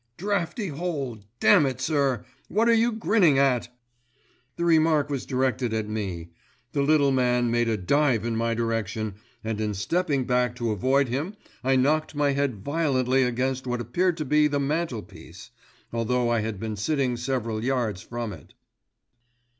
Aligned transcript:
"Draughty 0.17 0.69
hole—damn 0.69 1.67
it, 1.67 1.79
sir, 1.79 2.25
what 2.47 2.67
are 2.67 2.73
you 2.73 2.91
grinning 2.91 3.37
at?" 3.37 3.67
The 4.55 4.65
remark 4.65 5.11
was 5.11 5.27
directed 5.27 5.75
at 5.75 5.87
me. 5.87 6.29
The 6.71 6.81
little 6.81 7.11
man 7.11 7.51
made 7.51 7.69
a 7.69 7.77
dive 7.77 8.25
in 8.25 8.35
my 8.35 8.55
direction, 8.55 9.13
and 9.43 9.61
in 9.61 9.75
stepping 9.75 10.25
back 10.25 10.55
to 10.55 10.71
avoid 10.71 11.07
him 11.09 11.35
I 11.63 11.75
knocked 11.75 12.15
my 12.15 12.31
head 12.31 12.63
violently 12.65 13.21
against 13.21 13.67
what 13.67 13.79
appeared 13.79 14.17
to 14.17 14.25
be 14.25 14.47
the 14.47 14.59
mantel 14.59 15.03
piece, 15.03 15.51
although 15.93 16.31
I 16.31 16.39
had 16.39 16.59
been 16.59 16.75
sitting 16.77 17.15
several 17.15 17.63
yards 17.63 18.01
from 18.01 18.33
it. 18.33 18.55